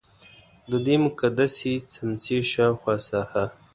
[0.69, 3.45] ددې مقدسې څمڅې شاوخوا ساحه.